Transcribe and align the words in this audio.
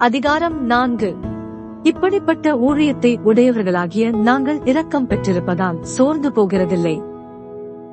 அதிகாரம் 0.00 0.64
நான்கு. 0.64 1.16
இப்படிப்பட்ட 1.82 2.54
ஊழியத்தை 2.56 3.16
உடையவர்களாகிய 3.24 4.16
நாங்கள் 4.16 4.60
இரக்கம் 4.64 5.08
பெற்றிருப்பதால் 5.08 5.80
சோர்ந்து 5.80 6.30
போகிறதில்லை. 6.30 7.02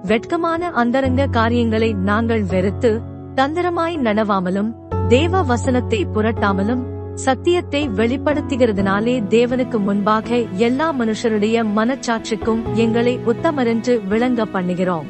வெட்கமான 0.02 0.70
அந்தரங்க 0.70 1.28
காரியங்களை 1.28 1.94
நாங்கள் 1.94 2.44
வெறுத்து 2.44 3.02
தந்திரமாய் 3.36 3.98
நனவாமலும் 3.98 4.74
தேவ 5.08 5.42
வசனத்தை 5.42 6.08
புரட்டாமலும் 6.16 6.82
சத்தியத்தை 7.14 7.90
வெளிப்படுத்துகிறதுனாலே 7.90 9.24
தேவனுக்கு 9.30 9.80
முன்பாக 9.80 10.36
எல்லா 10.38 10.94
மனுஷருடைய 10.94 11.66
மனச்சாட்சிக்கும் 11.76 12.74
எங்களை 12.74 13.20
உத்தமரென்று 13.26 14.08
விளங்க 14.08 14.46
பண்ணுகிறோம். 14.46 15.06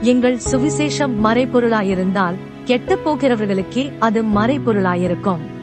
எங்கள் 0.00 0.38
சுவிசேஷம் 0.52 1.14
மறைபொருளாயிருந்தால் 1.24 2.34
கெட்டுப் 2.64 3.08
போகிறவர்களுக்கே 3.08 3.92
அது 3.98 4.22
மறைபொருளாயிருக்கும். 4.22 5.58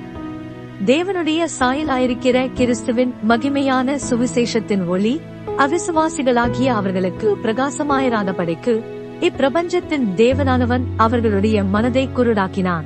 தேவனுடைய 0.86 1.48
சாயலாயிருக்கிற 1.59 2.54
கிறிஸ்துவின் 2.54 3.13
மகிமையான 3.27 3.98
சுவிசேஷத்தின் 4.09 4.88
ஒளி 4.88 5.22
அவிசுவாசிகளாகிய 5.58 6.66
அவர்களுக்கு 6.66 7.38
பிரகாசமாயிராதபடிக்கு 7.44 8.84
இப்பிரபஞ்சத்தின் 9.20 10.05
தேவனானவன் 10.16 10.84
அவர்களுடைய 10.98 11.63
மனதை 11.63 12.09
குருடாக்கினான். 12.16 12.84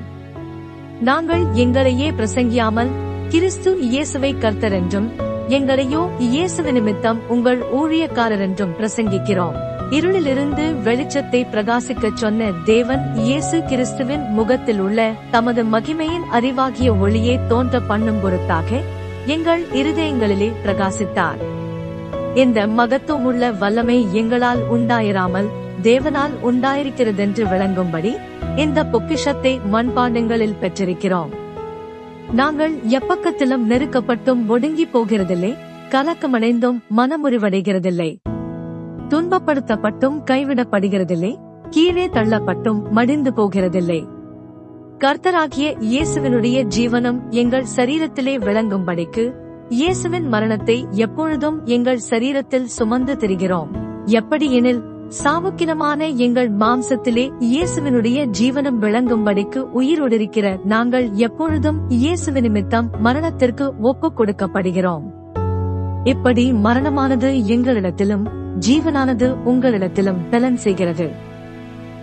நாங்கள் 1.02 1.44
எங்களையே 1.54 2.12
பிரசங்கியாமல் 2.12 2.90
கிறிஸ்து 3.30 3.80
இயேசுவை 3.80 4.38
கர்த்தர் 4.38 4.72
என்றும் 4.72 5.12
எங்களையோ 5.48 6.10
இயேசுவின் 6.18 6.74
நிமித்தம் 6.74 7.20
உங்கள் 7.28 7.60
ஊழியக்காரர் 7.60 8.40
என்றும் 8.40 8.74
பிரசங்கிக்கிறோம். 8.80 9.56
இருளிலிருந்து 9.96 10.66
வெளிச்சத்தை 10.84 11.40
பிரகாசிக்கச் 11.54 12.16
சொன்ன 12.16 12.52
தேவன் 12.64 13.02
இயேசு 13.16 13.64
கிறிஸ்துவின் 13.64 14.22
முகத்தில் 14.30 14.80
உள்ள 14.80 15.12
தமது 15.32 15.64
மகிமையின் 15.64 16.26
அறிவாகிய 16.32 17.00
ஒளியை 17.00 17.40
தோன்ற 17.48 17.80
பண்ணும் 17.80 18.22
பொருட்டாக 18.22 18.80
எங்கள் 19.26 19.64
இருதயங்களிலே 19.74 20.52
பிரகாசித்தார். 20.66 21.42
இந்த 22.36 22.68
மகத்துவமுள்ள 22.68 23.58
வல்லமை 23.58 24.08
எங்களால் 24.14 24.62
உண்டாயிராமல் 24.72 25.50
தேவனால் 25.82 26.32
உண்டாயிருக்கிறதென்று 26.44 27.46
விளங்கும்படி 27.52 28.18
இந்த 28.56 28.86
பொக்கிஷத்தை 28.86 29.60
மண்பாண்டங்களில் 29.72 30.60
பெற்றிருக்கிறோம். 30.62 31.32
நாங்கள் 32.32 32.74
எப்பக்கத்திலும் 32.74 33.68
நெருக்கப்பட்டும் 33.70 34.48
ஒடுங்கி 34.48 34.88
போகிறதில்லை 34.94 35.54
கலக்கமடைந்தும் 35.90 36.80
மனமுறிவடைகிறதில்லை. 36.98 38.12
துன்பப்படுத்தப்பட்டும் 39.12 40.18
கைவிடப்படுகிறதில்லை 40.30 41.32
கீழே 41.70 42.08
தள்ளப்பட்டும் 42.08 42.92
மடிந்து 42.92 43.32
போகிறதில்லை. 43.38 44.08
கர்த்தராகிய 44.98 45.68
இயேசுவினுடைய 45.92 46.58
ஜீவனம் 46.76 47.20
எங்கள் 47.30 47.66
சரீரத்திலே 47.76 48.34
விளங்கும்படிக்கு 48.48 49.24
இயேசுவின் 49.70 50.28
மரணத்தை 50.28 50.88
எப்பொழுதும் 50.92 51.66
எங்கள் 51.66 52.02
சரீரத்தில் 52.10 52.66
சுமந்து 52.66 53.14
திரிகிறோம். 53.14 53.70
எப்படியெனில் 54.06 54.82
சாவுக்கினமான 55.24 56.16
எங்கள் 56.16 56.52
மாம்சத்திலே 56.52 57.32
இயேசுவினுடைய 57.40 58.26
ஜீவனம் 58.40 58.78
விளங்கும்படிக்கு 58.80 59.62
உயிரோடிருக்கிற 59.80 60.58
நாங்கள் 60.64 61.12
எப்பொழுதும் 61.12 61.80
இயேசுவின் 61.88 62.44
நிமித்தம் 62.44 62.90
மரணத்திற்கு 63.00 63.74
ஒப்புக் 63.82 64.18
கொடுக்கப்படுகிறோம். 64.20 65.08
இப்படி 66.04 66.52
மரணமானது 66.52 67.32
எங்களிடத்திலும் 67.48 68.28
ஜீவனானது 68.60 69.36
உங்களிடத்திலும் 69.46 70.18
பலன் 70.30 70.58
செய்கிறது. 70.58 71.12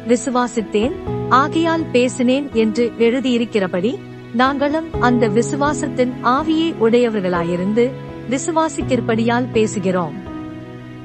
விசுவாசித்தேன் 0.09 0.93
ஆகையால் 1.29 1.85
பேசினேன் 1.93 2.51
என்று 2.53 2.93
எழுதியிருக்கிறபடி 2.99 3.99
நாங்களும் 4.35 5.01
அந்த 5.01 5.29
விசுவாசத்தின் 5.29 6.13
ஆவியை 6.23 6.75
உடையவர்களாயிருந்து 6.81 7.91
விசுவாசிக்கிறபடியால் 8.31 9.47
பேசுகிறோம். 9.55 10.13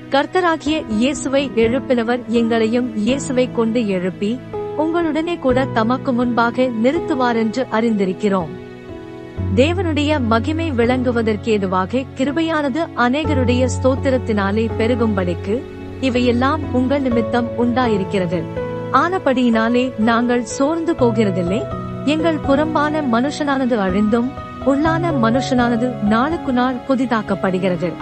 கர்த்தராகிய 0.09 0.83
இயேசுவை 0.89 1.51
எழுப்பினவர் 1.55 2.25
எங்களையும் 2.25 2.95
இயேசுவை 2.95 3.51
கொண்டு 3.51 3.87
எழுப்பி 3.87 4.39
உங்களுடனே 4.77 5.39
கூட 5.39 5.65
தமக்கு 5.65 6.13
முன்பாக 6.13 6.69
நிறுத்துவாரென்று 6.83 7.65
அறிந்திருக்கிறோம். 7.71 8.62
தேவனுடைய 9.55 10.19
மகிமை 10.19 10.71
விளங்குவதற்கேதுவாக 10.71 12.05
கிருபையானது 12.17 12.87
அநேகருடைய 12.97 13.67
ஸ்தோத்திரத்தினாலே 13.75 14.69
பெருகும்படிக்கு 14.79 15.61
இவையெல்லாம் 16.01 16.73
உங்கள் 16.73 17.01
நிமித்தம் 17.01 17.47
உண்டாயிருக்கிறது. 17.57 18.43
ஆனபடியினாலே 18.93 19.99
நாங்கள் 19.99 20.43
சோர்ந்து 20.43 20.93
போகிறதில்லை. 20.93 21.61
எங்கள் 22.05 22.37
புறம்பான 22.37 23.01
மனுஷனானது 23.01 23.77
அழிந்தும் 23.87 24.29
உள்ளான 24.65 25.11
மனுஷனானது 25.21 26.01
நாளுக்கு 26.01 26.53
நாள் 26.53 26.75
புதிதாக்கப்படுகிறது 26.89 27.93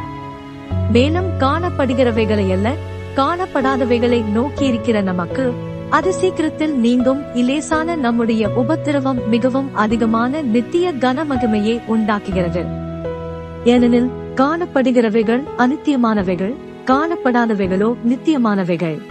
மேலும் 0.91 1.29
காணப்படுகிறவைகளை 1.39 2.51
அல்ல 2.51 2.73
காணப்படாதவைகளை 3.15 4.25
நோக்கி 4.25 4.65
இருக்கிற 4.65 5.01
நமக்கு 5.01 5.53
அது 5.91 6.13
சீக்கிரத்தில் 6.13 6.77
நீங்கும் 6.77 7.21
இலேசான 7.35 7.95
நம்முடைய 7.95 8.49
உபத்திரவம் 8.49 9.29
மிகவும் 9.29 9.75
அதிகமான 9.75 10.41
நித்திய 10.41 10.91
கனமகிமையை 10.91 11.81
உண்டாக்குகிறது. 11.87 12.63
ஏனெனில் 13.63 14.09
காணப்படுகிறவைகள் 14.35 15.43
அனித்தியமானவைகள் 15.57 16.55
காணப்படாதவைகளோ 16.85 17.95
நித்தியமானவைகள். 18.09 19.10